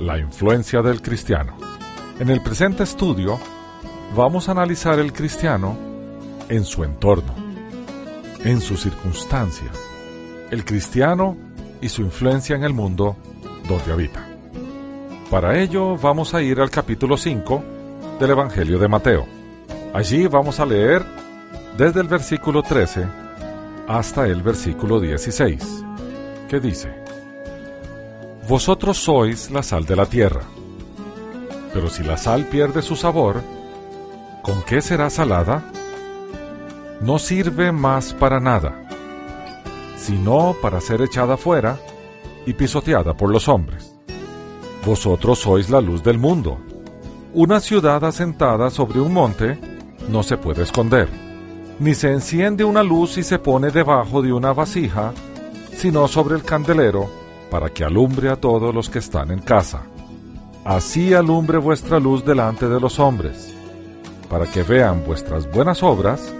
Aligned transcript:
La 0.00 0.18
influencia 0.18 0.80
del 0.80 1.02
cristiano. 1.02 1.52
En 2.18 2.30
el 2.30 2.42
presente 2.42 2.84
estudio 2.84 3.38
vamos 4.16 4.48
a 4.48 4.52
analizar 4.52 4.98
el 4.98 5.12
cristiano 5.12 5.76
en 6.48 6.64
su 6.64 6.82
entorno, 6.82 7.34
en 8.44 8.60
su 8.60 8.76
circunstancia, 8.76 9.70
el 10.50 10.64
cristiano 10.64 11.36
y 11.80 11.88
su 11.88 12.02
influencia 12.02 12.56
en 12.56 12.64
el 12.64 12.72
mundo 12.72 13.16
donde 13.68 13.92
habita. 13.92 14.26
Para 15.30 15.58
ello 15.58 15.96
vamos 15.96 16.34
a 16.34 16.42
ir 16.42 16.60
al 16.60 16.70
capítulo 16.70 17.16
5 17.16 17.64
del 18.18 18.30
Evangelio 18.30 18.78
de 18.78 18.88
Mateo. 18.88 19.26
Allí 19.92 20.26
vamos 20.26 20.60
a 20.60 20.66
leer 20.66 21.04
desde 21.76 22.00
el 22.00 22.08
versículo 22.08 22.62
13 22.62 23.06
hasta 23.86 24.26
el 24.26 24.42
versículo 24.42 25.00
16, 25.00 25.84
que 26.48 26.60
dice, 26.60 26.92
Vosotros 28.48 28.98
sois 28.98 29.50
la 29.50 29.62
sal 29.62 29.84
de 29.84 29.96
la 29.96 30.06
tierra, 30.06 30.42
pero 31.72 31.90
si 31.90 32.02
la 32.02 32.16
sal 32.16 32.44
pierde 32.46 32.82
su 32.82 32.96
sabor, 32.96 33.42
¿con 34.42 34.62
qué 34.62 34.80
será 34.80 35.10
salada? 35.10 35.64
No 37.00 37.18
sirve 37.18 37.72
más 37.72 38.12
para 38.12 38.40
nada, 38.40 38.88
sino 39.96 40.54
para 40.60 40.80
ser 40.80 41.02
echada 41.02 41.36
fuera 41.36 41.78
y 42.46 42.54
pisoteada 42.54 43.14
por 43.14 43.30
los 43.30 43.48
hombres. 43.48 43.94
Vosotros 44.84 45.38
sois 45.38 45.70
la 45.70 45.80
luz 45.80 46.02
del 46.02 46.18
mundo. 46.18 46.58
Una 47.34 47.60
ciudad 47.60 48.04
asentada 48.04 48.70
sobre 48.70 49.00
un 49.00 49.12
monte 49.12 49.58
no 50.08 50.22
se 50.22 50.36
puede 50.36 50.62
esconder, 50.62 51.08
ni 51.78 51.94
se 51.94 52.10
enciende 52.10 52.64
una 52.64 52.82
luz 52.82 53.18
y 53.18 53.22
se 53.22 53.38
pone 53.38 53.70
debajo 53.70 54.22
de 54.22 54.32
una 54.32 54.52
vasija, 54.52 55.12
sino 55.76 56.08
sobre 56.08 56.34
el 56.34 56.42
candelero, 56.42 57.08
para 57.50 57.70
que 57.70 57.84
alumbre 57.84 58.30
a 58.30 58.36
todos 58.36 58.74
los 58.74 58.90
que 58.90 58.98
están 58.98 59.30
en 59.30 59.40
casa. 59.40 59.82
Así 60.64 61.14
alumbre 61.14 61.58
vuestra 61.58 62.00
luz 62.00 62.24
delante 62.24 62.68
de 62.68 62.80
los 62.80 62.98
hombres 62.98 63.54
para 64.28 64.46
que 64.46 64.62
vean 64.62 65.04
vuestras 65.06 65.50
buenas 65.50 65.82
obras 65.82 66.32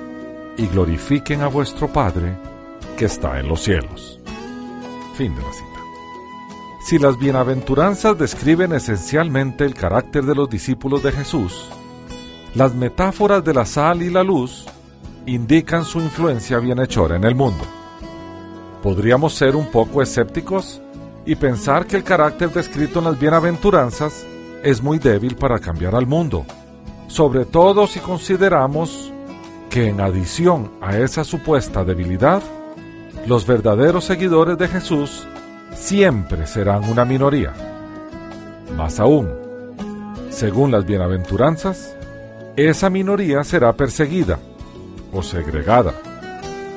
y 0.59 0.67
glorifiquen 0.67 1.41
a 1.41 1.47
vuestro 1.47 1.89
Padre 1.89 2.37
que 2.99 3.07
está 3.07 3.41
en 3.41 3.49
los 3.49 3.63
cielos. 3.63 4.21
Fin 5.15 5.35
de 5.35 5.41
la 5.41 5.53
cita. 5.53 5.67
Si 6.85 6.99
las 6.99 7.19
bienaventuranzas 7.19 8.19
describen 8.19 8.73
esencialmente 8.73 9.65
el 9.65 9.73
carácter 9.73 10.25
de 10.25 10.35
los 10.35 10.51
discípulos 10.51 11.03
de 11.03 11.13
Jesús, 11.13 11.71
las 12.55 12.75
metáforas 12.75 13.43
de 13.43 13.55
la 13.55 13.65
sal 13.65 14.03
y 14.03 14.11
la 14.11 14.23
luz 14.23 14.67
indican 15.25 15.85
su 15.85 16.01
influencia 16.01 16.59
bienhechora 16.59 17.17
en 17.17 17.25
el 17.25 17.35
mundo. 17.35 17.65
Podríamos 18.83 19.35
ser 19.35 19.57
un 19.57 19.71
poco 19.71 20.03
escépticos 20.03 20.83
y 21.25 21.37
pensar 21.37 21.87
que 21.87 21.97
el 21.97 22.05
carácter 22.05 22.51
descrito 22.51 22.99
en 22.99 23.07
las 23.07 23.19
bienaventuranzas 23.19 24.27
es 24.63 24.83
muy 24.83 24.99
débil 24.99 25.37
para 25.37 25.59
cambiar 25.59 25.95
al 25.95 26.07
mundo 26.07 26.45
sobre 27.09 27.47
todo 27.47 27.87
si 27.87 28.01
consideramos 28.01 29.13
que 29.71 29.89
en 29.89 30.01
adición 30.01 30.73
a 30.81 30.97
esa 30.97 31.25
supuesta 31.25 31.85
debilidad, 31.85 32.43
los 33.27 33.47
verdaderos 33.47 34.05
seguidores 34.05 34.57
de 34.59 34.69
Jesús 34.69 35.27
siempre 35.75 36.47
serán 36.47 36.89
una 36.89 37.05
minoría. 37.05 37.53
Más 38.77 39.01
aún, 39.01 39.29
según 40.31 40.71
las 40.71 40.85
bienaventuranzas, 40.85 41.97
esa 42.57 42.91
minoría 42.91 43.45
será 43.45 43.73
perseguida 43.75 44.39
o 45.13 45.23
segregada 45.23 45.93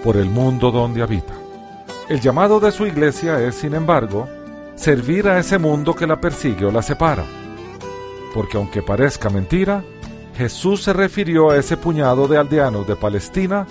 por 0.04 0.18
el 0.18 0.30
mundo 0.30 0.72
donde 0.72 1.02
habita. 1.02 1.34
El 2.10 2.20
llamado 2.20 2.60
de 2.60 2.72
su 2.72 2.86
iglesia 2.86 3.40
es, 3.42 3.56
sin 3.56 3.74
embargo, 3.74 4.28
servir 4.76 5.28
a 5.30 5.40
ese 5.40 5.58
mundo 5.58 5.96
que 5.96 6.08
la 6.08 6.20
persigue 6.20 6.66
o 6.66 6.72
la 6.72 6.82
separa. 6.82 7.24
Porque 8.34 8.58
aunque 8.58 8.82
parezca 8.82 9.30
mentira, 9.30 9.84
Jesús 10.42 10.82
se 10.82 10.92
refirió 10.92 11.52
a 11.52 11.58
ese 11.58 11.78
puñado 11.78 12.28
de 12.28 12.36
aldeanos 12.36 12.88
de 12.88 12.96
Palestina 12.96 13.68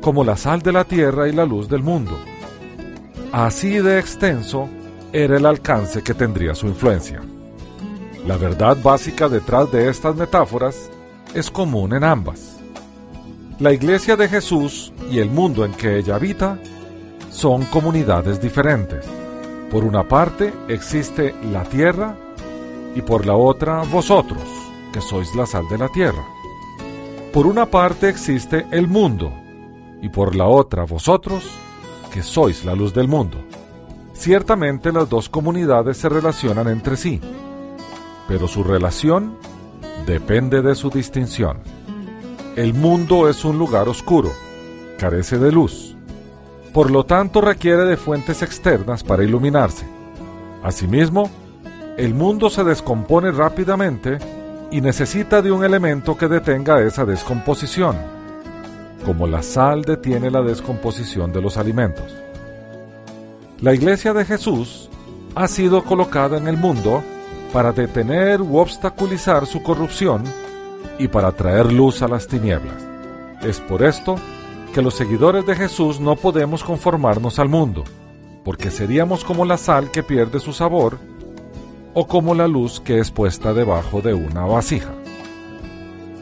como 0.00 0.24
la 0.24 0.38
sal 0.38 0.62
de 0.62 0.72
la 0.72 0.84
tierra 0.84 1.28
y 1.28 1.32
la 1.32 1.44
luz 1.44 1.68
del 1.68 1.82
mundo. 1.82 2.18
Así 3.32 3.80
de 3.80 3.98
extenso 3.98 4.66
era 5.12 5.36
el 5.36 5.44
alcance 5.44 6.02
que 6.02 6.14
tendría 6.14 6.54
su 6.54 6.68
influencia. 6.68 7.20
La 8.26 8.38
verdad 8.38 8.78
básica 8.82 9.28
detrás 9.28 9.70
de 9.70 9.90
estas 9.90 10.16
metáforas 10.16 10.88
es 11.34 11.50
común 11.50 11.92
en 11.92 12.02
ambas. 12.02 12.56
La 13.58 13.74
iglesia 13.74 14.16
de 14.16 14.26
Jesús 14.26 14.94
y 15.10 15.18
el 15.18 15.28
mundo 15.28 15.66
en 15.66 15.74
que 15.74 15.98
ella 15.98 16.14
habita 16.14 16.58
son 17.28 17.66
comunidades 17.66 18.40
diferentes. 18.40 19.04
Por 19.70 19.84
una 19.84 20.08
parte 20.08 20.50
existe 20.68 21.34
la 21.52 21.64
tierra 21.64 22.16
y 22.94 23.02
por 23.02 23.26
la 23.26 23.34
otra 23.36 23.82
vosotros 23.82 24.55
sois 25.00 25.34
la 25.34 25.46
sal 25.46 25.68
de 25.68 25.78
la 25.78 25.88
tierra. 25.88 26.24
Por 27.32 27.46
una 27.46 27.66
parte 27.66 28.08
existe 28.08 28.66
el 28.70 28.88
mundo, 28.88 29.32
y 30.02 30.08
por 30.08 30.34
la 30.34 30.46
otra 30.46 30.84
vosotros, 30.84 31.44
que 32.12 32.22
sois 32.22 32.64
la 32.64 32.74
luz 32.74 32.94
del 32.94 33.08
mundo. 33.08 33.38
Ciertamente 34.14 34.92
las 34.92 35.08
dos 35.08 35.28
comunidades 35.28 35.98
se 35.98 36.08
relacionan 36.08 36.68
entre 36.68 36.96
sí, 36.96 37.20
pero 38.26 38.48
su 38.48 38.64
relación 38.64 39.36
depende 40.06 40.62
de 40.62 40.74
su 40.74 40.88
distinción. 40.90 41.58
El 42.56 42.72
mundo 42.72 43.28
es 43.28 43.44
un 43.44 43.58
lugar 43.58 43.88
oscuro, 43.88 44.32
carece 44.98 45.38
de 45.38 45.52
luz, 45.52 45.94
por 46.72 46.90
lo 46.90 47.04
tanto 47.04 47.40
requiere 47.40 47.84
de 47.84 47.96
fuentes 47.96 48.42
externas 48.42 49.04
para 49.04 49.24
iluminarse. 49.24 49.86
Asimismo, 50.62 51.30
el 51.96 52.14
mundo 52.14 52.50
se 52.50 52.64
descompone 52.64 53.30
rápidamente 53.30 54.18
y 54.70 54.80
necesita 54.80 55.42
de 55.42 55.52
un 55.52 55.64
elemento 55.64 56.16
que 56.16 56.28
detenga 56.28 56.80
esa 56.82 57.04
descomposición, 57.04 57.96
como 59.04 59.26
la 59.26 59.42
sal 59.42 59.82
detiene 59.82 60.30
la 60.30 60.42
descomposición 60.42 61.32
de 61.32 61.40
los 61.40 61.56
alimentos. 61.56 62.14
La 63.60 63.72
iglesia 63.74 64.12
de 64.12 64.24
Jesús 64.24 64.90
ha 65.34 65.48
sido 65.48 65.84
colocada 65.84 66.36
en 66.36 66.48
el 66.48 66.56
mundo 66.56 67.02
para 67.52 67.72
detener 67.72 68.42
u 68.42 68.58
obstaculizar 68.58 69.46
su 69.46 69.62
corrupción 69.62 70.24
y 70.98 71.08
para 71.08 71.32
traer 71.32 71.72
luz 71.72 72.02
a 72.02 72.08
las 72.08 72.26
tinieblas. 72.26 72.84
Es 73.42 73.60
por 73.60 73.82
esto 73.82 74.16
que 74.74 74.82
los 74.82 74.94
seguidores 74.94 75.46
de 75.46 75.54
Jesús 75.54 76.00
no 76.00 76.16
podemos 76.16 76.64
conformarnos 76.64 77.38
al 77.38 77.48
mundo, 77.48 77.84
porque 78.44 78.70
seríamos 78.70 79.24
como 79.24 79.44
la 79.44 79.56
sal 79.56 79.90
que 79.90 80.02
pierde 80.02 80.40
su 80.40 80.52
sabor 80.52 80.98
o 81.98 82.06
como 82.06 82.34
la 82.34 82.46
luz 82.46 82.78
que 82.78 82.98
es 82.98 83.10
puesta 83.10 83.54
debajo 83.54 84.02
de 84.02 84.12
una 84.12 84.44
vasija. 84.44 84.92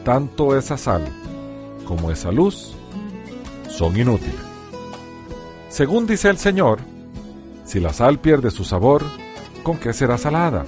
Tanto 0.05 0.57
esa 0.57 0.77
sal 0.77 1.03
como 1.85 2.13
esa 2.13 2.31
luz 2.31 2.77
son 3.69 3.99
inútiles. 3.99 4.39
Según 5.69 6.07
dice 6.07 6.31
el 6.31 6.39
Señor, 6.39 6.79
si 7.65 7.81
la 7.81 7.93
sal 7.93 8.21
pierde 8.21 8.53
su 8.53 8.63
sabor, 8.65 9.03
¿con 9.65 9.79
qué 9.79 9.93
será 9.93 10.17
salada? 10.17 10.65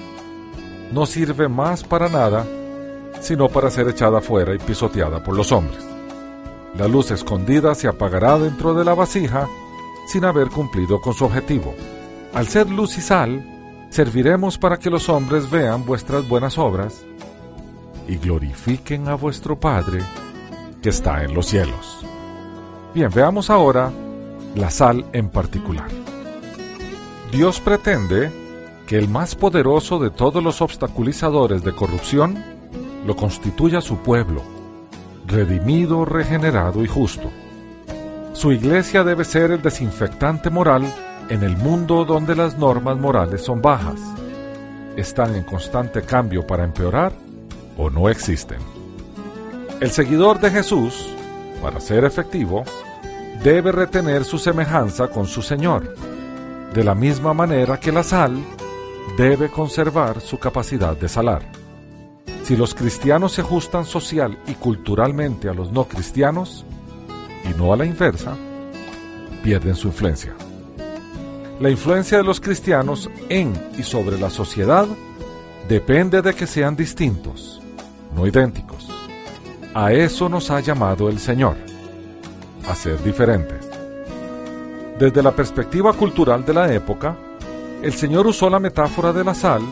No 0.90 1.06
sirve 1.06 1.46
más 1.46 1.84
para 1.84 2.08
nada, 2.08 2.44
sino 3.20 3.48
para 3.48 3.70
ser 3.70 3.86
echada 3.86 4.20
fuera 4.20 4.56
y 4.56 4.58
pisoteada 4.58 5.22
por 5.22 5.36
los 5.36 5.52
hombres. 5.52 5.86
La 6.76 6.88
luz 6.88 7.12
escondida 7.12 7.76
se 7.76 7.86
apagará 7.86 8.40
dentro 8.40 8.74
de 8.74 8.84
la 8.84 8.94
vasija 8.94 9.46
sin 10.08 10.24
haber 10.24 10.48
cumplido 10.48 11.00
con 11.00 11.14
su 11.14 11.26
objetivo. 11.26 11.76
Al 12.34 12.48
ser 12.48 12.68
luz 12.68 12.98
y 12.98 13.00
sal, 13.00 13.55
serviremos 13.90 14.58
para 14.58 14.78
que 14.78 14.90
los 14.90 15.08
hombres 15.08 15.50
vean 15.50 15.84
vuestras 15.84 16.28
buenas 16.28 16.58
obras 16.58 17.04
y 18.08 18.16
glorifiquen 18.16 19.08
a 19.08 19.14
vuestro 19.14 19.58
Padre 19.58 20.00
que 20.82 20.90
está 20.90 21.24
en 21.24 21.34
los 21.34 21.46
cielos. 21.46 22.04
Bien, 22.94 23.10
veamos 23.14 23.50
ahora 23.50 23.90
la 24.54 24.70
sal 24.70 25.04
en 25.12 25.28
particular. 25.28 25.88
Dios 27.32 27.60
pretende 27.60 28.30
que 28.86 28.96
el 28.96 29.08
más 29.08 29.34
poderoso 29.34 29.98
de 29.98 30.10
todos 30.10 30.42
los 30.42 30.62
obstaculizadores 30.62 31.62
de 31.62 31.74
corrupción 31.74 32.42
lo 33.04 33.16
constituya 33.16 33.80
su 33.80 33.98
pueblo, 33.98 34.42
redimido, 35.26 36.04
regenerado 36.04 36.84
y 36.84 36.88
justo. 36.88 37.30
Su 38.32 38.52
iglesia 38.52 39.02
debe 39.02 39.24
ser 39.24 39.50
el 39.50 39.62
desinfectante 39.62 40.50
moral 40.50 40.84
en 41.28 41.42
el 41.42 41.56
mundo 41.56 42.04
donde 42.04 42.36
las 42.36 42.58
normas 42.58 42.96
morales 42.98 43.42
son 43.42 43.60
bajas, 43.60 44.00
están 44.96 45.34
en 45.34 45.44
constante 45.44 46.02
cambio 46.02 46.46
para 46.46 46.64
empeorar 46.64 47.12
o 47.76 47.90
no 47.90 48.08
existen. 48.08 48.58
El 49.80 49.90
seguidor 49.90 50.40
de 50.40 50.50
Jesús, 50.50 51.08
para 51.60 51.80
ser 51.80 52.04
efectivo, 52.04 52.64
debe 53.42 53.72
retener 53.72 54.24
su 54.24 54.38
semejanza 54.38 55.08
con 55.08 55.26
su 55.26 55.42
Señor, 55.42 55.94
de 56.72 56.84
la 56.84 56.94
misma 56.94 57.34
manera 57.34 57.78
que 57.78 57.92
la 57.92 58.02
sal 58.02 58.38
debe 59.18 59.50
conservar 59.50 60.20
su 60.20 60.38
capacidad 60.38 60.96
de 60.96 61.08
salar. 61.08 61.42
Si 62.44 62.56
los 62.56 62.74
cristianos 62.74 63.32
se 63.32 63.40
ajustan 63.40 63.84
social 63.84 64.38
y 64.46 64.54
culturalmente 64.54 65.48
a 65.48 65.54
los 65.54 65.72
no 65.72 65.84
cristianos, 65.84 66.64
y 67.44 67.58
no 67.58 67.72
a 67.72 67.76
la 67.76 67.84
inversa, 67.84 68.36
pierden 69.42 69.74
su 69.74 69.88
influencia. 69.88 70.34
La 71.58 71.70
influencia 71.70 72.18
de 72.18 72.24
los 72.24 72.38
cristianos 72.38 73.08
en 73.30 73.54
y 73.78 73.82
sobre 73.82 74.18
la 74.18 74.28
sociedad 74.28 74.86
depende 75.66 76.20
de 76.20 76.34
que 76.34 76.46
sean 76.46 76.76
distintos, 76.76 77.62
no 78.14 78.26
idénticos. 78.26 78.90
A 79.72 79.90
eso 79.90 80.28
nos 80.28 80.50
ha 80.50 80.60
llamado 80.60 81.08
el 81.08 81.18
Señor, 81.18 81.56
a 82.68 82.74
ser 82.74 83.02
diferentes. 83.02 83.66
Desde 84.98 85.22
la 85.22 85.32
perspectiva 85.32 85.94
cultural 85.94 86.44
de 86.44 86.52
la 86.52 86.70
época, 86.74 87.16
el 87.82 87.94
Señor 87.94 88.26
usó 88.26 88.50
la 88.50 88.60
metáfora 88.60 89.14
de 89.14 89.24
la 89.24 89.34
sal 89.34 89.62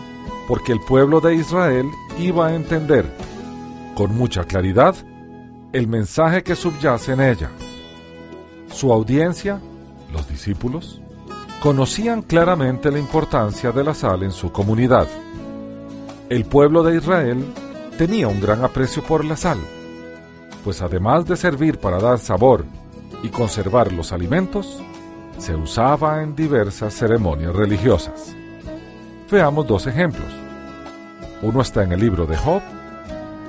porque 0.49 0.73
el 0.73 0.81
pueblo 0.81 1.21
de 1.21 1.35
Israel 1.35 1.87
iba 2.19 2.47
a 2.47 2.55
entender 2.55 3.05
con 3.95 4.17
mucha 4.17 4.45
claridad 4.45 4.95
el 5.75 5.87
mensaje 5.87 6.43
que 6.43 6.57
subyace 6.57 7.13
en 7.13 7.21
ella. 7.21 7.51
Su 8.73 8.91
audiencia, 8.91 9.61
los 10.13 10.27
discípulos, 10.29 11.01
conocían 11.65 12.21
claramente 12.21 12.91
la 12.91 12.99
importancia 12.99 13.73
de 13.73 13.83
la 13.83 13.95
sal 13.95 14.23
en 14.23 14.33
su 14.33 14.53
comunidad. 14.53 15.09
El 16.29 16.45
pueblo 16.45 16.83
de 16.83 16.99
Israel 16.99 17.43
tenía 17.97 18.29
un 18.29 18.39
gran 18.39 18.63
aprecio 18.63 19.03
por 19.03 19.25
la 19.25 19.35
sal, 19.35 19.57
pues 20.63 20.83
además 20.83 21.25
de 21.25 21.39
servir 21.39 21.79
para 21.79 21.99
dar 21.99 22.19
sabor 22.19 22.67
y 23.23 23.31
conservar 23.31 23.95
los 23.95 24.13
alimentos, 24.13 24.79
se 25.39 25.57
usaba 25.57 26.23
en 26.23 26.37
diversas 26.37 26.93
ceremonias 26.93 27.57
religiosas. 27.57 28.37
Veamos 29.31 29.67
dos 29.67 29.87
ejemplos. 29.87 30.31
Uno 31.41 31.63
está 31.63 31.83
en 31.83 31.93
el 31.93 32.01
libro 32.01 32.27
de 32.27 32.37
Job 32.37 32.61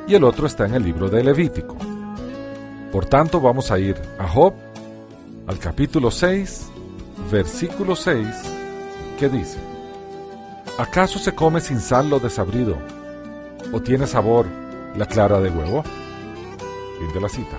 y 0.08 0.16
el 0.16 0.24
otro 0.24 0.48
está 0.48 0.66
en 0.66 0.76
el 0.76 0.84
libro 0.84 1.10
de 1.10 1.22
Levítico. 1.22 1.76
Por 2.94 3.08
tanto, 3.08 3.42
vamos 3.42 3.72
a 3.72 3.78
ir 3.78 4.02
a 4.18 4.26
Job, 4.26 4.54
al 5.48 5.60
capítulo 5.60 6.10
6, 6.12 6.72
versículo 7.32 7.96
6, 7.96 8.28
que 9.20 9.30
dice, 9.30 9.58
¿acaso 10.78 11.20
se 11.20 11.34
come 11.34 11.60
sin 11.60 11.80
sal 11.80 12.10
lo 12.10 12.20
desabrido? 12.20 12.78
¿O 13.72 13.82
tiene 13.82 14.08
sabor 14.08 14.46
la 14.96 15.06
clara 15.06 15.40
de 15.40 15.50
huevo? 15.50 15.84
Fin 17.00 17.14
de 17.14 17.22
la 17.22 17.30
cita. 17.30 17.58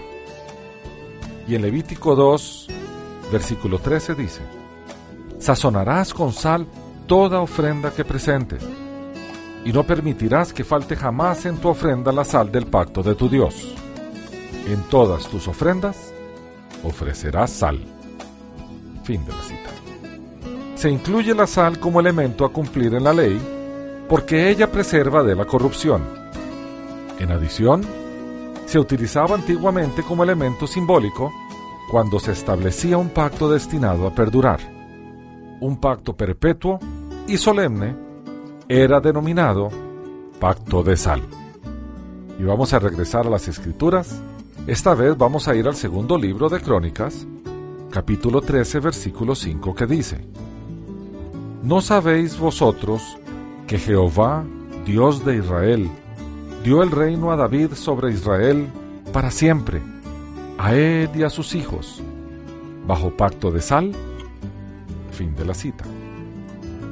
Y 1.48 1.54
en 1.54 1.62
Levítico 1.62 2.14
2, 2.14 2.68
versículo 3.32 3.78
13 3.78 4.14
dice, 4.14 4.42
Sazonarás 5.38 6.14
con 6.14 6.32
sal 6.32 6.66
toda 7.06 7.40
ofrenda 7.40 7.90
que 7.90 8.04
presentes, 8.04 8.62
y 9.64 9.72
no 9.72 9.84
permitirás 9.84 10.52
que 10.52 10.64
falte 10.64 10.96
jamás 10.96 11.44
en 11.44 11.58
tu 11.58 11.68
ofrenda 11.68 12.12
la 12.12 12.24
sal 12.24 12.52
del 12.52 12.66
pacto 12.66 13.02
de 13.02 13.14
tu 13.14 13.28
Dios. 13.28 13.74
En 14.68 14.82
todas 14.84 15.28
tus 15.28 15.48
ofrendas 15.48 16.12
ofrecerás 16.84 17.50
sal. 17.50 17.84
Fin 19.04 19.24
de 19.24 19.32
la. 19.32 19.45
Se 20.76 20.90
incluye 20.90 21.34
la 21.34 21.46
sal 21.46 21.80
como 21.80 22.00
elemento 22.00 22.44
a 22.44 22.52
cumplir 22.52 22.94
en 22.94 23.04
la 23.04 23.14
ley 23.14 23.40
porque 24.08 24.50
ella 24.50 24.70
preserva 24.70 25.22
de 25.22 25.34
la 25.34 25.46
corrupción. 25.46 26.02
En 27.18 27.32
adición, 27.32 27.82
se 28.66 28.78
utilizaba 28.78 29.34
antiguamente 29.34 30.02
como 30.02 30.22
elemento 30.22 30.66
simbólico 30.66 31.32
cuando 31.90 32.20
se 32.20 32.32
establecía 32.32 32.98
un 32.98 33.08
pacto 33.08 33.50
destinado 33.50 34.06
a 34.06 34.14
perdurar. 34.14 34.60
Un 35.60 35.78
pacto 35.80 36.14
perpetuo 36.14 36.78
y 37.26 37.38
solemne 37.38 37.96
era 38.68 39.00
denominado 39.00 39.70
pacto 40.38 40.82
de 40.82 40.96
sal. 40.98 41.22
Y 42.38 42.42
vamos 42.44 42.74
a 42.74 42.78
regresar 42.78 43.26
a 43.26 43.30
las 43.30 43.48
escrituras. 43.48 44.20
Esta 44.66 44.94
vez 44.94 45.16
vamos 45.16 45.48
a 45.48 45.54
ir 45.54 45.66
al 45.66 45.74
segundo 45.74 46.18
libro 46.18 46.50
de 46.50 46.60
Crónicas, 46.60 47.26
capítulo 47.90 48.42
13, 48.42 48.80
versículo 48.80 49.34
5, 49.34 49.74
que 49.74 49.86
dice, 49.86 50.20
¿No 51.62 51.80
sabéis 51.80 52.38
vosotros 52.38 53.16
que 53.66 53.78
Jehová, 53.78 54.44
Dios 54.84 55.24
de 55.24 55.38
Israel, 55.38 55.90
dio 56.62 56.82
el 56.82 56.90
reino 56.90 57.32
a 57.32 57.36
David 57.36 57.72
sobre 57.72 58.12
Israel 58.12 58.68
para 59.12 59.30
siempre, 59.30 59.82
a 60.58 60.74
él 60.74 61.10
y 61.14 61.22
a 61.22 61.30
sus 61.30 61.54
hijos, 61.54 62.02
bajo 62.86 63.10
pacto 63.16 63.50
de 63.50 63.60
sal? 63.60 63.92
Fin 65.12 65.34
de 65.34 65.44
la 65.44 65.54
cita. 65.54 65.84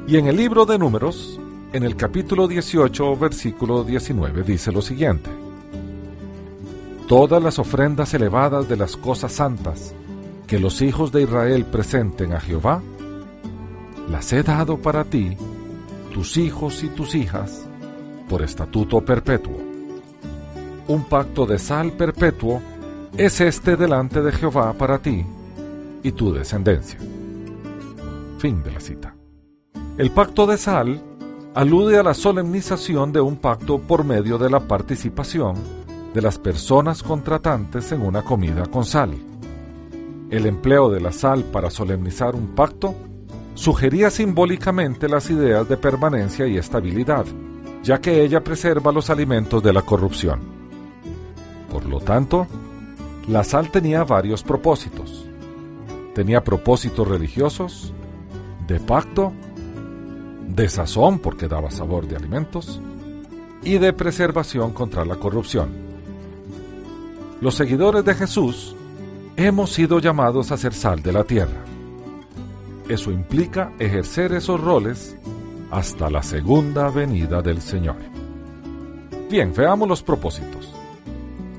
Y 0.08 0.16
en 0.16 0.26
el 0.26 0.36
libro 0.36 0.66
de 0.66 0.78
números, 0.78 1.38
en 1.72 1.82
el 1.82 1.96
capítulo 1.96 2.48
18, 2.48 3.16
versículo 3.16 3.84
19, 3.84 4.42
dice 4.42 4.72
lo 4.72 4.82
siguiente. 4.82 5.30
Todas 7.06 7.42
las 7.42 7.58
ofrendas 7.58 8.14
elevadas 8.14 8.68
de 8.68 8.76
las 8.76 8.96
cosas 8.96 9.32
santas 9.32 9.94
que 10.46 10.58
los 10.58 10.82
hijos 10.82 11.12
de 11.12 11.22
Israel 11.22 11.64
presenten 11.64 12.32
a 12.32 12.40
Jehová, 12.40 12.82
las 14.08 14.32
he 14.32 14.42
dado 14.42 14.78
para 14.78 15.04
ti, 15.04 15.36
tus 16.12 16.36
hijos 16.36 16.82
y 16.82 16.88
tus 16.88 17.14
hijas, 17.14 17.66
por 18.28 18.42
estatuto 18.42 19.04
perpetuo. 19.04 19.56
Un 20.88 21.04
pacto 21.04 21.46
de 21.46 21.58
sal 21.58 21.92
perpetuo 21.92 22.60
es 23.16 23.40
este 23.40 23.76
delante 23.76 24.20
de 24.20 24.32
Jehová 24.32 24.72
para 24.74 24.98
ti 24.98 25.24
y 26.02 26.12
tu 26.12 26.32
descendencia. 26.32 26.98
Fin 28.38 28.62
de 28.62 28.70
la 28.72 28.80
cita. 28.80 29.14
El 29.96 30.10
pacto 30.10 30.46
de 30.46 30.58
sal 30.58 31.00
alude 31.54 31.98
a 31.98 32.02
la 32.02 32.14
solemnización 32.14 33.12
de 33.12 33.20
un 33.20 33.36
pacto 33.36 33.78
por 33.78 34.04
medio 34.04 34.38
de 34.38 34.50
la 34.50 34.60
participación 34.60 35.54
de 36.12 36.20
las 36.20 36.38
personas 36.38 37.02
contratantes 37.02 37.90
en 37.92 38.02
una 38.02 38.22
comida 38.22 38.66
con 38.66 38.84
sal. 38.84 39.14
El 40.30 40.46
empleo 40.46 40.90
de 40.90 41.00
la 41.00 41.12
sal 41.12 41.44
para 41.44 41.70
solemnizar 41.70 42.34
un 42.34 42.54
pacto 42.54 42.94
sugería 43.54 44.10
simbólicamente 44.10 45.08
las 45.08 45.30
ideas 45.30 45.68
de 45.68 45.76
permanencia 45.76 46.46
y 46.46 46.58
estabilidad, 46.58 47.24
ya 47.82 48.00
que 48.00 48.22
ella 48.22 48.42
preserva 48.42 48.92
los 48.92 49.10
alimentos 49.10 49.62
de 49.62 49.72
la 49.72 49.82
corrupción. 49.82 50.40
Por 51.70 51.86
lo 51.86 52.00
tanto, 52.00 52.46
la 53.28 53.44
sal 53.44 53.70
tenía 53.70 54.04
varios 54.04 54.42
propósitos. 54.42 55.26
Tenía 56.14 56.44
propósitos 56.44 57.06
religiosos, 57.06 57.92
de 58.66 58.80
pacto, 58.80 59.32
de 60.48 60.68
sazón 60.68 61.18
porque 61.18 61.48
daba 61.48 61.70
sabor 61.70 62.06
de 62.06 62.16
alimentos, 62.16 62.80
y 63.62 63.78
de 63.78 63.92
preservación 63.92 64.72
contra 64.72 65.04
la 65.04 65.16
corrupción. 65.16 65.70
Los 67.40 67.54
seguidores 67.54 68.04
de 68.04 68.14
Jesús 68.14 68.76
hemos 69.36 69.72
sido 69.72 69.98
llamados 69.98 70.52
a 70.52 70.56
ser 70.56 70.74
sal 70.74 71.02
de 71.02 71.12
la 71.12 71.24
tierra. 71.24 71.73
Eso 72.88 73.10
implica 73.10 73.72
ejercer 73.78 74.32
esos 74.32 74.60
roles 74.60 75.16
hasta 75.70 76.10
la 76.10 76.22
segunda 76.22 76.90
venida 76.90 77.40
del 77.40 77.60
Señor. 77.60 77.96
Bien, 79.30 79.52
veamos 79.56 79.88
los 79.88 80.02
propósitos. 80.02 80.70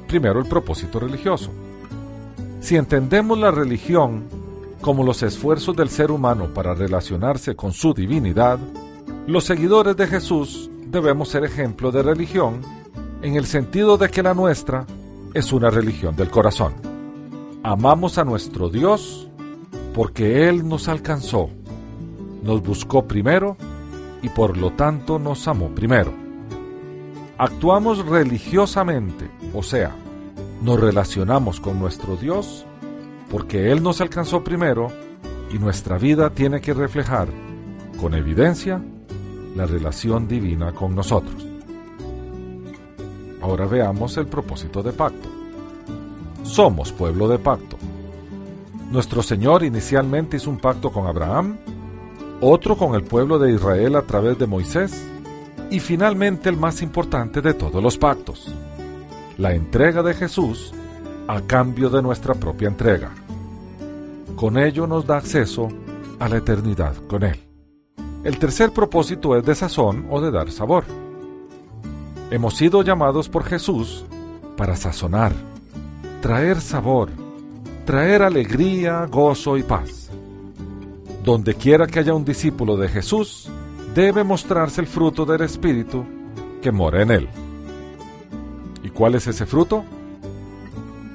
Primero 0.08 0.40
el 0.40 0.48
propósito 0.48 1.00
religioso. 1.00 1.52
Si 2.60 2.76
entendemos 2.76 3.38
la 3.40 3.52
religión 3.52 4.24
como 4.82 5.04
los 5.04 5.24
esfuerzos 5.24 5.76
del 5.76 5.90
ser 5.90 6.12
humano 6.12 6.54
para 6.54 6.76
relacionarse 6.76 7.56
con 7.56 7.74
su 7.74 7.94
divinidad, 7.94 8.60
los 9.28 9.44
seguidores 9.44 9.98
de 9.98 10.06
Jesús 10.06 10.70
debemos 10.86 11.30
ser 11.30 11.44
ejemplo 11.44 11.92
de 11.92 12.04
religión 12.04 12.62
en 13.24 13.36
el 13.36 13.48
sentido 13.48 13.98
de 13.98 14.10
que 14.10 14.22
la 14.22 14.36
nuestra 14.36 14.86
es 15.34 15.52
una 15.52 15.72
religión 15.72 16.16
del 16.16 16.30
corazón. 16.30 16.74
Amamos 17.64 18.20
a 18.20 18.24
nuestro 18.24 18.70
Dios 18.70 19.28
porque 19.96 20.50
Él 20.50 20.68
nos 20.68 20.90
alcanzó, 20.90 21.50
nos 22.44 22.62
buscó 22.62 23.08
primero 23.08 23.56
y 24.22 24.28
por 24.28 24.58
lo 24.58 24.74
tanto 24.74 25.20
nos 25.20 25.48
amó 25.48 25.70
primero. 25.70 26.12
Actuamos 27.38 28.06
religiosamente, 28.06 29.32
o 29.54 29.64
sea, 29.64 29.96
nos 30.62 30.82
relacionamos 30.82 31.62
con 31.62 31.80
nuestro 31.80 32.18
Dios 32.18 32.66
porque 33.32 33.72
Él 33.72 33.82
nos 33.82 34.02
alcanzó 34.02 34.44
primero 34.44 34.92
y 35.54 35.60
nuestra 35.60 35.98
vida 35.98 36.30
tiene 36.30 36.60
que 36.60 36.74
reflejar 36.74 37.30
con 37.98 38.16
evidencia 38.16 38.82
la 39.56 39.66
relación 39.66 40.28
divina 40.28 40.74
con 40.74 40.94
nosotros. 40.94 41.48
Ahora 43.42 43.66
veamos 43.66 44.18
el 44.18 44.28
propósito 44.28 44.84
de 44.84 44.92
pacto. 44.92 45.30
Somos 46.44 46.92
pueblo 46.92 47.30
de 47.30 47.40
pacto. 47.40 47.78
Nuestro 48.92 49.24
Señor 49.24 49.64
inicialmente 49.64 50.38
hizo 50.38 50.50
un 50.50 50.58
pacto 50.58 50.92
con 50.92 51.08
Abraham, 51.08 51.58
otro 52.42 52.78
con 52.78 52.96
el 52.96 53.04
pueblo 53.04 53.40
de 53.40 53.52
Israel 53.54 53.96
a 53.96 54.04
través 54.04 54.38
de 54.38 54.46
Moisés 54.46 55.06
y 55.72 55.80
finalmente 55.80 56.50
el 56.50 56.58
más 56.58 56.82
importante 56.82 57.42
de 57.42 57.54
todos 57.54 57.82
los 57.82 57.98
pactos, 57.98 58.54
la 59.38 59.54
entrega 59.54 60.04
de 60.04 60.14
Jesús 60.14 60.74
a 61.28 61.42
cambio 61.42 61.90
de 61.90 62.02
nuestra 62.02 62.36
propia 62.36 62.68
entrega. 62.68 63.12
Con 64.36 64.58
ello 64.58 64.86
nos 64.86 65.08
da 65.08 65.18
acceso 65.18 65.70
a 66.20 66.30
la 66.30 66.38
eternidad 66.38 66.96
con 67.08 67.24
Él. 67.24 67.40
El 68.24 68.38
tercer 68.38 68.72
propósito 68.72 69.36
es 69.36 69.46
de 69.46 69.56
sazón 69.56 70.08
o 70.10 70.22
de 70.22 70.32
dar 70.32 70.52
sabor. 70.52 70.84
Hemos 72.32 72.56
sido 72.56 72.82
llamados 72.84 73.30
por 73.30 73.44
Jesús 73.44 74.06
para 74.58 74.76
sazonar, 74.76 75.32
traer 76.22 76.60
sabor, 76.60 77.10
traer 77.86 78.24
alegría, 78.24 79.06
gozo 79.06 79.58
y 79.58 79.64
paz. 79.64 80.10
Donde 81.24 81.54
quiera 81.54 81.88
que 81.88 82.00
haya 82.00 82.14
un 82.14 82.26
discípulo 82.26 82.76
de 82.76 82.90
Jesús, 82.90 83.50
debe 83.94 84.24
mostrarse 84.24 84.82
el 84.82 84.88
fruto 84.88 85.26
del 85.26 85.42
Espíritu 85.42 86.04
que 86.62 86.72
mora 86.72 87.04
en 87.04 87.12
él. 87.12 87.30
¿Y 88.84 88.90
cuál 88.90 89.16
es 89.16 89.28
ese 89.28 89.46
fruto? 89.46 89.84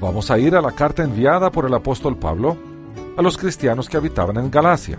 Vamos 0.01 0.31
a 0.31 0.39
ir 0.39 0.55
a 0.55 0.63
la 0.63 0.73
carta 0.73 1.03
enviada 1.03 1.51
por 1.51 1.67
el 1.67 1.75
apóstol 1.75 2.17
Pablo 2.17 2.57
a 3.17 3.23
los 3.23 3.37
cristianos 3.37 3.89
que 3.89 3.97
habitaban 3.97 4.39
en 4.39 4.51
Galacia. 4.51 4.99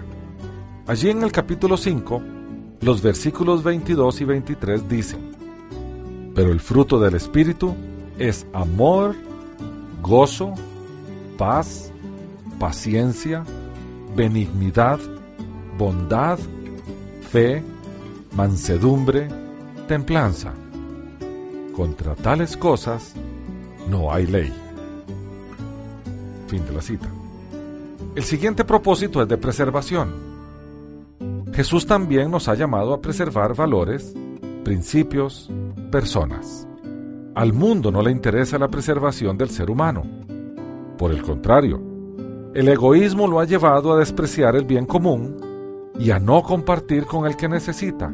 Allí 0.88 1.10
en 1.10 1.24
el 1.24 1.32
capítulo 1.32 1.78
5, 1.78 2.22
los 2.82 3.02
versículos 3.02 3.64
22 3.64 4.22
y 4.22 4.26
23 4.26 4.90
dicen, 4.90 5.32
Pero 6.36 6.52
el 6.52 6.60
fruto 6.60 7.00
del 7.00 7.16
Espíritu 7.16 7.74
es 8.20 8.46
amor, 8.54 9.16
gozo, 10.02 10.54
paz, 11.42 11.92
paciencia, 12.60 13.44
benignidad, 14.16 15.00
bondad, 15.76 16.38
fe, 17.32 17.64
mansedumbre, 18.36 19.28
templanza. 19.88 20.54
Contra 21.76 22.14
tales 22.14 22.56
cosas 22.56 23.16
no 23.90 24.14
hay 24.14 24.28
ley. 24.28 24.54
Fin 26.46 26.64
de 26.64 26.74
la 26.74 26.82
cita. 26.84 27.10
El 28.14 28.24
siguiente 28.24 28.64
propósito 28.64 29.20
es 29.24 29.28
de 29.28 29.38
preservación. 29.40 30.14
Jesús 31.56 31.88
también 31.88 32.30
nos 32.30 32.50
ha 32.50 32.54
llamado 32.54 32.94
a 32.94 33.02
preservar 33.02 33.56
valores, 33.56 34.14
principios, 34.64 35.50
personas. 35.92 36.68
Al 37.34 37.52
mundo 37.52 37.92
no 37.92 38.04
le 38.04 38.12
interesa 38.12 38.60
la 38.60 38.68
preservación 38.68 39.40
del 39.40 39.50
ser 39.50 39.72
humano. 39.72 40.04
Por 41.02 41.12
el 41.12 41.24
contrario, 41.24 41.82
el 42.54 42.70
egoísmo 42.70 43.26
lo 43.26 43.40
ha 43.40 43.46
llevado 43.46 43.92
a 43.92 43.98
despreciar 43.98 44.56
el 44.56 44.66
bien 44.66 44.86
común 44.86 45.36
y 45.98 46.12
a 46.12 46.20
no 46.20 46.44
compartir 46.44 47.06
con 47.06 47.26
el 47.26 47.36
que 47.36 47.50
necesita. 47.50 48.14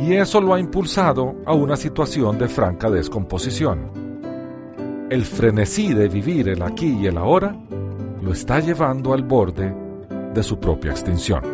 Y 0.00 0.14
eso 0.14 0.40
lo 0.40 0.54
ha 0.54 0.58
impulsado 0.58 1.36
a 1.46 1.54
una 1.54 1.76
situación 1.76 2.36
de 2.36 2.48
franca 2.48 2.90
descomposición. 2.90 3.92
El 5.08 5.24
frenesí 5.24 5.94
de 5.94 6.08
vivir 6.08 6.48
el 6.48 6.62
aquí 6.62 6.98
y 7.00 7.06
el 7.06 7.16
ahora 7.16 7.56
lo 8.22 8.32
está 8.32 8.58
llevando 8.58 9.14
al 9.14 9.22
borde 9.22 9.72
de 10.34 10.42
su 10.42 10.58
propia 10.58 10.90
extinción. 10.90 11.44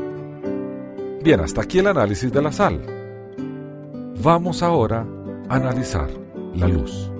Bien, 1.22 1.40
hasta 1.40 1.60
aquí 1.60 1.80
el 1.80 1.88
análisis 1.88 2.32
de 2.32 2.40
la 2.40 2.50
sal. 2.50 2.80
Vamos 4.22 4.62
ahora 4.62 5.04
a 5.50 5.56
analizar 5.56 6.08
la 6.54 6.66
luz. 6.66 7.13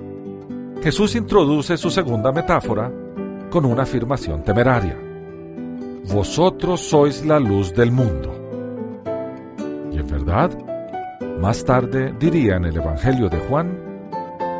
Jesús 0.81 1.15
introduce 1.15 1.77
su 1.77 1.89
segunda 1.89 2.31
metáfora 2.31 2.91
con 3.49 3.65
una 3.65 3.83
afirmación 3.83 4.43
temeraria. 4.43 4.97
Vosotros 6.13 6.81
sois 6.81 7.25
la 7.25 7.39
luz 7.39 7.73
del 7.73 7.91
mundo. 7.91 8.31
Y 9.91 9.97
en 9.97 10.07
verdad, 10.07 10.51
más 11.39 11.65
tarde 11.65 12.13
diría 12.19 12.57
en 12.57 12.65
el 12.65 12.77
Evangelio 12.77 13.29
de 13.29 13.39
Juan, 13.39 13.77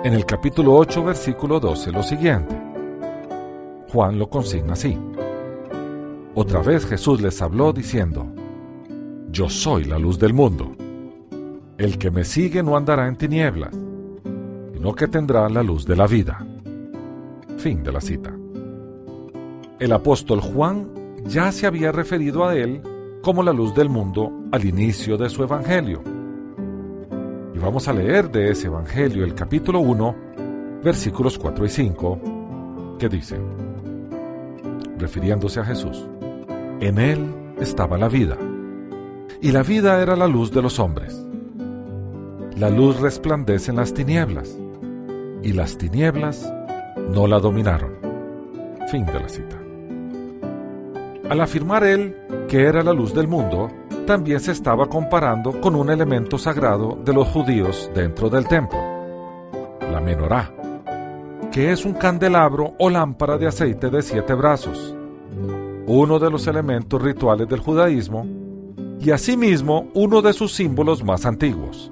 en 0.04 0.14
el 0.14 0.26
capítulo 0.26 0.76
8, 0.76 1.04
versículo 1.04 1.60
12, 1.60 1.92
lo 1.92 2.04
siguiente. 2.04 2.56
Juan 3.92 4.18
lo 4.18 4.30
consigna 4.30 4.74
así. 4.74 4.98
Otra 6.34 6.62
vez 6.62 6.86
Jesús 6.86 7.22
les 7.22 7.42
habló 7.42 7.72
diciendo, 7.72 8.28
yo 9.30 9.50
soy 9.50 9.84
la 9.86 10.00
luz 10.00 10.18
del 10.18 10.34
mundo. 10.34 10.76
El 11.78 11.98
que 11.98 12.10
me 12.10 12.24
sigue 12.24 12.64
no 12.64 12.76
andará 12.76 13.08
en 13.08 13.18
tinieblas, 13.18 13.76
sino 14.76 14.94
que 14.94 15.08
tendrá 15.08 15.48
la 15.48 15.64
luz 15.64 15.86
de 15.86 15.96
la 15.96 16.06
vida. 16.06 16.46
Fin 17.58 17.82
de 17.82 17.94
la 17.94 18.02
cita. 18.02 18.36
El 19.80 19.94
apóstol 19.94 20.42
Juan 20.42 20.90
ya 21.24 21.50
se 21.54 21.66
había 21.66 21.94
referido 21.94 22.46
a 22.46 22.56
él 22.56 22.82
como 23.22 23.42
la 23.42 23.54
luz 23.54 23.74
del 23.74 23.88
mundo 23.88 24.34
al 24.52 24.66
inicio 24.66 25.18
de 25.18 25.30
su 25.30 25.44
evangelio. 25.44 26.04
Y 27.54 27.58
vamos 27.58 27.88
a 27.88 27.94
leer 27.94 28.30
de 28.30 28.52
ese 28.52 28.68
evangelio 28.68 29.24
el 29.24 29.34
capítulo 29.34 29.80
1, 29.80 30.16
versículos 30.84 31.40
4 31.40 31.66
y 31.66 31.70
5, 31.70 32.20
que 33.00 33.08
dicen, 33.08 33.42
refiriéndose 34.98 35.62
a 35.62 35.64
Jesús, 35.64 36.06
en 36.82 36.98
él 36.98 37.34
estaba 37.62 37.98
la 37.98 38.10
vida 38.10 38.38
y 39.42 39.54
la 39.54 39.64
vida 39.64 40.02
era 40.02 40.18
la 40.18 40.28
luz 40.28 40.52
de 40.52 40.62
los 40.62 40.80
hombres. 40.80 41.26
La 42.58 42.70
luz 42.70 43.00
resplandece 43.00 43.72
en 43.72 43.78
las 43.78 43.94
tinieblas, 43.94 44.58
y 45.46 45.54
las 45.54 45.78
tinieblas 45.78 46.52
no 47.14 47.28
la 47.28 47.40
dominaron. 47.40 47.94
Fin 48.90 49.06
de 49.06 49.20
la 49.20 49.30
cita. 49.30 49.62
Al 51.30 51.40
afirmar 51.40 51.84
él 51.84 52.18
que 52.50 52.64
era 52.64 52.84
la 52.84 52.94
luz 52.94 53.14
del 53.14 53.28
mundo, 53.28 53.70
también 54.08 54.40
se 54.40 54.52
estaba 54.52 54.88
comparando 54.88 55.62
con 55.62 55.76
un 55.76 55.92
elemento 55.92 56.40
sagrado 56.40 56.98
de 57.06 57.14
los 57.14 57.28
judíos 57.28 57.90
dentro 57.94 58.30
del 58.30 58.48
templo, 58.48 58.80
la 59.92 60.02
menorá, 60.02 60.52
que 61.52 61.72
es 61.72 61.86
un 61.86 61.94
candelabro 61.94 62.74
o 62.80 62.90
lámpara 62.90 63.38
de 63.38 63.48
aceite 63.48 63.90
de 63.90 64.02
siete 64.02 64.34
brazos, 64.34 64.96
uno 65.86 66.18
de 66.18 66.30
los 66.32 66.48
elementos 66.48 67.02
rituales 67.02 67.48
del 67.48 67.60
judaísmo 67.60 68.26
y 69.00 69.12
asimismo 69.12 69.90
uno 69.94 70.24
de 70.24 70.34
sus 70.34 70.54
símbolos 70.54 71.04
más 71.04 71.26
antiguos. 71.26 71.92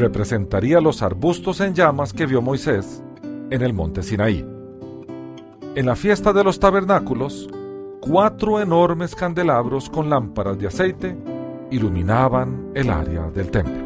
Representaría 0.00 0.80
los 0.80 1.02
arbustos 1.02 1.60
en 1.60 1.74
llamas 1.74 2.14
que 2.14 2.24
vio 2.24 2.40
Moisés 2.40 3.02
en 3.50 3.60
el 3.60 3.74
monte 3.74 4.02
Sinaí. 4.02 4.42
En 5.74 5.84
la 5.84 5.94
fiesta 5.94 6.32
de 6.32 6.42
los 6.42 6.58
tabernáculos, 6.58 7.50
cuatro 8.00 8.62
enormes 8.62 9.14
candelabros 9.14 9.90
con 9.90 10.08
lámparas 10.08 10.58
de 10.58 10.68
aceite 10.68 11.18
iluminaban 11.70 12.70
el 12.74 12.88
área 12.88 13.30
del 13.30 13.50
templo. 13.50 13.84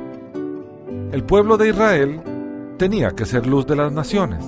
El 1.11 1.25
pueblo 1.25 1.57
de 1.57 1.71
Israel 1.71 2.23
tenía 2.79 3.11
que 3.11 3.27
ser 3.27 3.49
luz 3.49 3.67
de 3.67 3.75
las 3.75 3.91
naciones. 3.91 4.47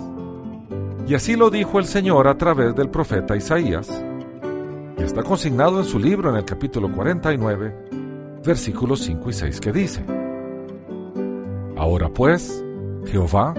Y 1.08 1.14
así 1.14 1.34
lo 1.34 1.50
dijo 1.50 1.80
el 1.80 1.86
Señor 1.86 2.28
a 2.28 2.38
través 2.38 2.76
del 2.76 2.90
profeta 2.90 3.36
Isaías 3.36 3.90
está 4.98 5.24
consignado 5.24 5.80
en 5.80 5.84
su 5.84 5.98
libro 5.98 6.30
en 6.30 6.36
el 6.36 6.44
capítulo 6.44 6.92
49, 6.92 7.88
versículos 8.44 9.00
5 9.00 9.30
y 9.30 9.32
6 9.32 9.60
que 9.60 9.72
dice, 9.72 10.15
Ahora 11.86 12.08
pues, 12.08 12.64
Jehová, 13.04 13.54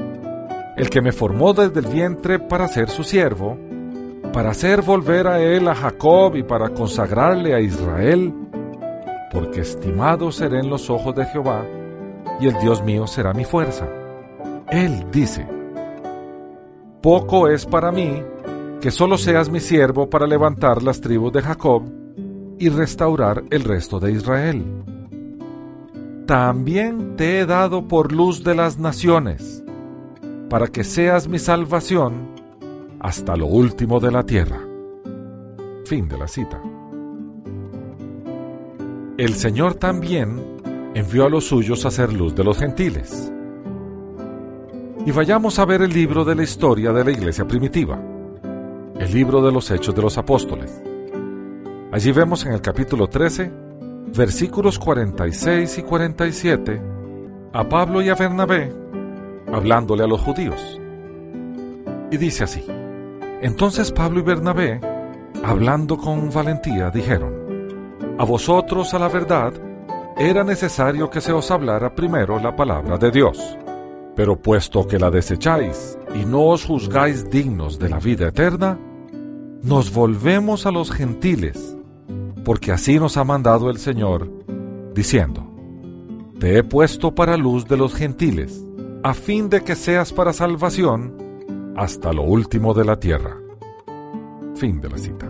el 0.75 0.89
que 0.89 1.01
me 1.01 1.13
formó 1.13 1.53
desde 1.53 1.79
el 1.79 1.85
vientre 1.85 2.39
para 2.39 2.67
ser 2.67 2.89
su 2.89 3.05
siervo, 3.05 3.57
para 4.33 4.49
hacer 4.49 4.81
volver 4.81 5.27
a 5.27 5.39
él 5.39 5.65
a 5.69 5.73
Jacob 5.73 6.35
y 6.35 6.43
para 6.43 6.67
consagrarle 6.71 7.55
a 7.55 7.61
Israel, 7.61 8.33
porque 9.31 9.61
estimado 9.61 10.29
seré 10.33 10.59
en 10.59 10.69
los 10.69 10.89
ojos 10.89 11.15
de 11.15 11.23
Jehová, 11.23 11.65
y 12.41 12.47
el 12.47 12.59
Dios 12.59 12.83
mío 12.83 13.07
será 13.07 13.31
mi 13.31 13.45
fuerza. 13.45 13.87
Él 14.67 15.05
dice, 15.09 15.47
Poco 17.01 17.47
es 17.47 17.65
para 17.65 17.93
mí 17.93 18.21
que 18.81 18.91
solo 18.91 19.17
seas 19.17 19.49
mi 19.49 19.61
siervo 19.61 20.09
para 20.09 20.27
levantar 20.27 20.83
las 20.83 20.99
tribus 20.99 21.31
de 21.31 21.43
Jacob 21.43 21.83
y 22.59 22.67
restaurar 22.67 23.45
el 23.51 23.63
resto 23.63 24.01
de 24.01 24.11
Israel. 24.11 24.65
También 26.27 27.15
te 27.15 27.39
he 27.39 27.45
dado 27.47 27.87
por 27.87 28.11
luz 28.11 28.43
de 28.43 28.53
las 28.53 28.77
naciones, 28.77 29.63
para 30.49 30.67
que 30.67 30.83
seas 30.83 31.27
mi 31.27 31.39
salvación 31.39 32.27
hasta 32.99 33.35
lo 33.35 33.47
último 33.47 33.99
de 33.99 34.11
la 34.11 34.23
tierra. 34.23 34.59
Fin 35.85 36.07
de 36.07 36.17
la 36.17 36.27
cita. 36.27 36.61
El 39.17 39.33
Señor 39.33 39.75
también 39.75 40.39
envió 40.93 41.25
a 41.25 41.29
los 41.29 41.45
suyos 41.45 41.85
a 41.85 41.91
ser 41.91 42.13
luz 42.13 42.35
de 42.35 42.43
los 42.43 42.59
gentiles. 42.59 43.31
Y 45.05 45.11
vayamos 45.11 45.57
a 45.57 45.65
ver 45.65 45.81
el 45.81 45.91
libro 45.91 46.23
de 46.23 46.35
la 46.35 46.43
historia 46.43 46.91
de 46.91 47.03
la 47.03 47.11
iglesia 47.11 47.47
primitiva 47.47 47.99
el 48.99 49.13
libro 49.13 49.41
de 49.41 49.51
los 49.51 49.69
Hechos 49.69 49.93
de 49.93 50.01
los 50.01 50.17
Apóstoles. 50.17 50.81
Allí 51.91 52.11
vemos 52.11 52.45
en 52.45 52.53
el 52.53 52.61
capítulo 52.61 53.07
13, 53.07 53.51
versículos 54.15 54.79
46 54.79 55.77
y 55.77 55.83
47, 55.83 56.81
a 57.53 57.67
Pablo 57.67 58.01
y 58.01 58.09
a 58.09 58.15
Bernabé 58.15 58.73
hablándole 59.51 60.03
a 60.03 60.07
los 60.07 60.21
judíos. 60.21 60.79
Y 62.11 62.17
dice 62.17 62.43
así, 62.43 62.65
entonces 63.41 63.91
Pablo 63.91 64.19
y 64.19 64.23
Bernabé, 64.23 64.79
hablando 65.43 65.97
con 65.97 66.31
valentía, 66.31 66.89
dijeron, 66.89 67.33
a 68.17 68.23
vosotros 68.23 68.93
a 68.93 68.99
la 68.99 69.09
verdad, 69.09 69.53
era 70.17 70.43
necesario 70.43 71.09
que 71.09 71.21
se 71.21 71.31
os 71.31 71.51
hablara 71.51 71.93
primero 71.93 72.39
la 72.39 72.55
palabra 72.55 72.97
de 72.97 73.11
Dios. 73.11 73.57
Pero 74.15 74.35
puesto 74.41 74.87
que 74.87 74.97
la 74.97 75.11
desecháis 75.11 75.97
y 76.15 76.25
no 76.25 76.47
os 76.47 76.65
juzgáis 76.65 77.29
dignos 77.29 77.77
de 77.77 77.89
la 77.89 77.99
vida 77.99 78.29
eterna, 78.29 78.79
nos 79.61 79.93
volvemos 79.93 80.65
a 80.65 80.71
los 80.71 80.91
gentiles, 80.91 81.76
porque 82.47 82.71
así 82.71 82.97
nos 82.97 83.17
ha 83.17 83.25
mandado 83.25 83.69
el 83.69 83.77
Señor, 83.77 84.31
diciendo, 84.95 85.45
Te 86.39 86.57
he 86.57 86.63
puesto 86.63 87.13
para 87.13 87.35
luz 87.35 87.67
de 87.67 87.75
los 87.75 87.93
gentiles, 87.93 88.63
a 89.03 89.13
fin 89.13 89.49
de 89.49 89.65
que 89.65 89.75
seas 89.75 90.13
para 90.13 90.31
salvación 90.31 91.13
hasta 91.75 92.13
lo 92.13 92.23
último 92.23 92.73
de 92.73 92.85
la 92.85 93.01
tierra. 93.01 93.35
Fin 94.55 94.79
de 94.79 94.89
la 94.89 94.97
cita. 94.97 95.29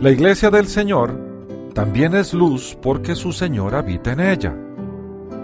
La 0.00 0.10
iglesia 0.10 0.50
del 0.50 0.66
Señor 0.66 1.16
también 1.74 2.16
es 2.16 2.34
luz 2.34 2.76
porque 2.82 3.14
su 3.14 3.32
Señor 3.32 3.76
habita 3.76 4.10
en 4.10 4.18
ella. 4.18 4.56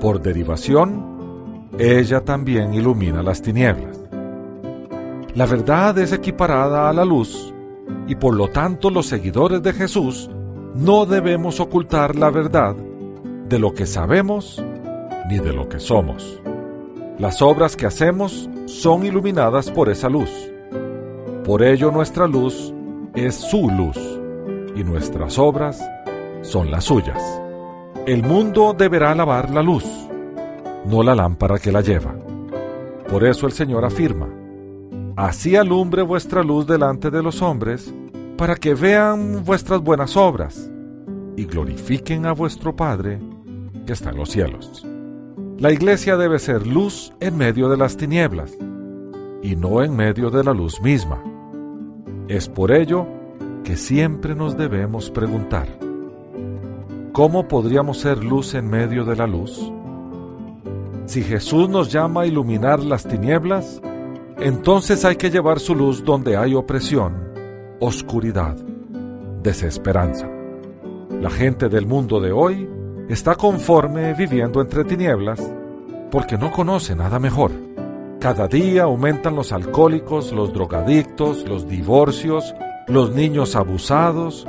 Por 0.01 0.21
derivación, 0.21 1.69
ella 1.79 2.25
también 2.25 2.75
ilumina 2.75 3.23
las 3.23 3.41
tinieblas. 3.41 4.01
La 5.33 5.47
verdad 5.47 5.97
es 5.99 6.13
equiparada 6.13 6.89
a 6.89 6.93
la 6.93 7.05
luz 7.05 7.55
y 8.09 8.17
por 8.17 8.35
lo 8.35 8.49
tanto 8.49 8.91
los 8.91 9.07
seguidores 9.07 9.63
de 9.63 9.73
Jesús 9.73 10.29
no 10.77 11.07
debemos 11.07 11.59
ocultar 11.59 12.17
la 12.17 12.31
verdad 12.31 12.77
de 13.49 13.59
lo 13.59 13.73
que 13.73 13.87
sabemos 13.87 14.63
ni 15.29 15.39
de 15.39 15.53
lo 15.53 15.69
que 15.69 15.81
somos. 15.81 16.41
Las 17.19 17.41
obras 17.41 17.77
que 17.77 17.87
hacemos 17.87 18.51
son 18.67 19.07
iluminadas 19.07 19.71
por 19.71 19.89
esa 19.89 20.09
luz. 20.11 20.31
Por 21.45 21.63
ello 21.63 21.91
nuestra 21.91 22.27
luz 22.27 22.75
es 23.15 23.35
su 23.35 23.71
luz 23.71 23.97
y 24.75 24.85
nuestras 24.85 25.39
obras 25.39 25.83
son 26.43 26.71
las 26.71 26.85
suyas. 26.85 27.23
El 28.05 28.23
mundo 28.23 28.75
deberá 28.77 29.13
alabar 29.13 29.51
la 29.51 29.63
luz, 29.63 29.85
no 30.85 31.03
la 31.03 31.15
lámpara 31.15 31.59
que 31.59 31.73
la 31.73 31.81
lleva. 31.81 32.15
Por 33.09 33.25
eso 33.25 33.47
el 33.47 33.53
Señor 33.53 33.85
afirma, 33.85 34.29
Así 35.17 35.57
alumbre 35.57 36.03
vuestra 36.03 36.43
luz 36.43 36.67
delante 36.67 37.11
de 37.11 37.23
los 37.23 37.41
hombres, 37.41 37.95
para 38.37 38.57
que 38.57 38.75
vean 38.75 39.45
vuestras 39.45 39.81
buenas 39.81 40.17
obras 40.17 40.71
y 41.37 41.45
glorifiquen 41.47 42.27
a 42.27 42.33
vuestro 42.33 42.77
Padre 42.77 43.19
que 43.87 43.93
está 43.93 44.11
en 44.11 44.17
los 44.17 44.31
cielos. 44.31 44.87
La 45.59 45.73
iglesia 45.73 46.17
debe 46.17 46.39
ser 46.39 46.67
luz 46.67 47.15
en 47.21 47.37
medio 47.37 47.69
de 47.69 47.79
las 47.79 47.97
tinieblas 47.97 48.53
y 49.43 49.57
no 49.57 49.83
en 49.83 49.97
medio 49.97 50.31
de 50.31 50.45
la 50.45 50.53
luz 50.53 50.83
misma. 50.83 51.23
Es 52.29 52.49
por 52.49 52.73
ello 52.73 53.07
que 53.65 53.77
siempre 53.77 54.35
nos 54.35 54.57
debemos 54.57 55.11
preguntar, 55.11 55.67
¿cómo 57.13 57.49
podríamos 57.49 57.99
ser 57.99 58.23
luz 58.23 58.55
en 58.55 58.69
medio 58.69 59.05
de 59.05 59.17
la 59.17 59.27
luz? 59.27 59.73
Si 61.07 61.23
Jesús 61.23 61.69
nos 61.69 61.91
llama 61.91 62.23
a 62.23 62.27
iluminar 62.27 62.81
las 62.81 63.07
tinieblas, 63.07 63.81
entonces 64.39 65.05
hay 65.05 65.17
que 65.17 65.31
llevar 65.31 65.59
su 65.59 65.75
luz 65.75 66.05
donde 66.05 66.37
hay 66.37 66.55
opresión, 66.55 67.26
oscuridad, 67.81 68.57
desesperanza. 69.43 70.29
La 71.21 71.31
gente 71.31 71.69
del 71.69 71.87
mundo 71.87 72.21
de 72.21 72.33
hoy 72.33 72.69
está 73.09 73.35
conforme 73.35 74.15
viviendo 74.15 74.61
entre 74.61 74.85
tinieblas 74.85 75.43
porque 76.11 76.37
no 76.37 76.51
conoce 76.51 76.95
nada 76.95 77.19
mejor. 77.19 77.53
Cada 78.21 78.49
día 78.49 78.85
aumentan 78.85 79.37
los 79.37 79.53
alcohólicos, 79.53 80.33
los 80.33 80.53
drogadictos, 80.53 81.47
los 81.49 81.69
divorcios, 81.69 82.55
los 82.89 83.15
niños 83.15 83.57
abusados 83.57 84.47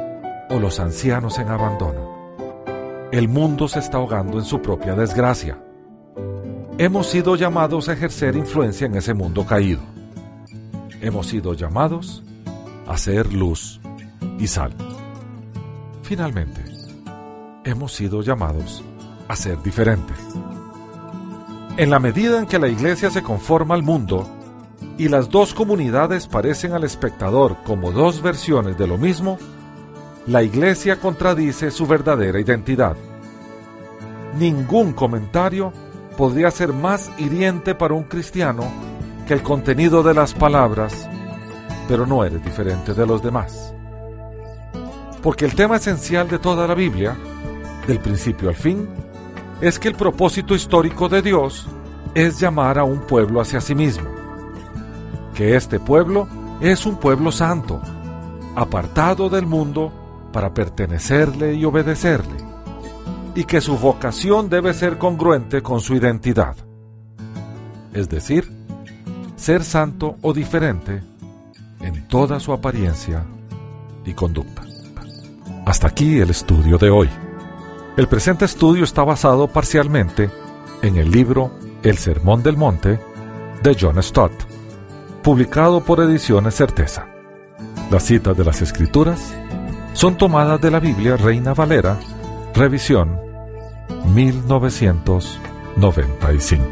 o 0.49 0.59
los 0.59 0.79
ancianos 0.79 1.37
en 1.39 1.49
abandono. 1.49 2.35
El 3.11 3.27
mundo 3.27 3.67
se 3.67 3.79
está 3.79 3.97
ahogando 3.97 4.37
en 4.37 4.45
su 4.45 4.61
propia 4.61 4.95
desgracia 4.95 5.57
hemos 6.77 7.07
sido 7.07 7.35
llamados 7.35 7.89
a 7.89 7.93
ejercer 7.93 8.35
influencia 8.35 8.85
en 8.85 8.95
ese 8.95 9.13
mundo 9.13 9.45
caído. 9.45 9.81
Hemos 11.01 11.27
sido 11.27 11.53
llamados 11.53 12.23
a 12.87 12.97
ser 12.97 13.33
luz 13.33 13.79
y 14.39 14.47
sal. 14.47 14.73
Finalmente, 16.03 16.63
hemos 17.63 17.93
sido 17.93 18.21
llamados 18.21 18.83
a 19.27 19.35
ser 19.35 19.61
diferentes. 19.61 20.17
En 21.77 21.89
la 21.89 21.99
medida 21.99 22.39
en 22.39 22.47
que 22.47 22.59
la 22.59 22.69
iglesia 22.69 23.09
se 23.09 23.21
conforma 23.21 23.75
al 23.75 23.83
mundo 23.83 24.27
y 24.97 25.09
las 25.09 25.29
dos 25.29 25.53
comunidades 25.53 26.27
parecen 26.27 26.73
al 26.73 26.83
espectador 26.83 27.57
como 27.65 27.91
dos 27.91 28.21
versiones 28.21 28.77
de 28.77 28.87
lo 28.87 28.97
mismo, 28.97 29.37
la 30.25 30.43
iglesia 30.43 30.99
contradice 30.99 31.71
su 31.71 31.85
verdadera 31.85 32.39
identidad. 32.39 32.95
Ningún 34.39 34.93
comentario 34.93 35.71
podría 36.17 36.51
ser 36.51 36.73
más 36.73 37.11
hiriente 37.17 37.75
para 37.75 37.93
un 37.93 38.03
cristiano 38.03 38.63
que 39.27 39.33
el 39.33 39.43
contenido 39.43 40.03
de 40.03 40.13
las 40.13 40.33
palabras, 40.33 41.07
pero 41.87 42.05
no 42.05 42.23
eres 42.23 42.43
diferente 42.43 42.93
de 42.93 43.05
los 43.05 43.21
demás. 43.21 43.73
Porque 45.21 45.45
el 45.45 45.55
tema 45.55 45.77
esencial 45.77 46.27
de 46.27 46.39
toda 46.39 46.67
la 46.67 46.75
Biblia, 46.75 47.17
del 47.87 47.99
principio 47.99 48.49
al 48.49 48.55
fin, 48.55 48.87
es 49.61 49.79
que 49.79 49.87
el 49.87 49.95
propósito 49.95 50.53
histórico 50.53 51.09
de 51.09 51.21
Dios 51.21 51.67
es 52.13 52.39
llamar 52.39 52.77
a 52.77 52.83
un 52.83 52.99
pueblo 53.01 53.41
hacia 53.41 53.61
sí 53.61 53.75
mismo. 53.75 54.09
Que 55.33 55.55
este 55.55 55.79
pueblo 55.79 56.27
es 56.61 56.85
un 56.85 56.97
pueblo 56.97 57.31
santo, 57.31 57.81
apartado 58.55 59.29
del 59.29 59.45
mundo 59.45 60.29
para 60.31 60.53
pertenecerle 60.53 61.53
y 61.53 61.65
obedecerle 61.65 62.47
y 63.37 63.43
que 63.43 63.61
su 63.61 63.77
vocación 63.77 64.49
debe 64.49 64.73
ser 64.73 64.97
congruente 64.97 65.61
con 65.61 65.79
su 65.79 65.93
identidad. 65.93 66.55
Es 67.93 68.09
decir, 68.09 68.51
ser 69.35 69.63
santo 69.63 70.17
o 70.23 70.33
diferente 70.33 71.03
en 71.79 72.07
toda 72.07 72.39
su 72.39 72.53
apariencia 72.53 73.23
y 74.05 74.13
conducta. 74.13 74.63
Hasta 75.65 75.87
aquí 75.87 76.19
el 76.19 76.29
estudio 76.29 76.77
de 76.77 76.89
hoy. 76.89 77.09
El 77.97 78.07
presente 78.07 78.45
estudio 78.45 78.83
está 78.83 79.03
basado 79.03 79.47
parcialmente 79.47 80.29
en 80.81 80.97
el 80.97 81.11
libro 81.11 81.51
El 81.83 81.97
Sermón 81.97 82.43
del 82.43 82.57
Monte 82.57 82.99
de 83.63 83.77
John 83.79 84.01
Stott, 84.01 84.33
publicado 85.23 85.83
por 85.83 85.99
Ediciones 85.99 86.55
Certeza. 86.55 87.07
Las 87.91 88.03
citas 88.03 88.37
de 88.37 88.45
las 88.45 88.61
Escrituras 88.61 89.33
son 89.93 90.17
tomadas 90.17 90.61
de 90.61 90.71
la 90.71 90.79
Biblia 90.79 91.17
Reina 91.17 91.53
Valera, 91.53 91.97
revisión 92.53 93.19
1995. 94.13 96.65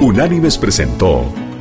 Unánimes 0.00 0.58
presentó 0.58 1.24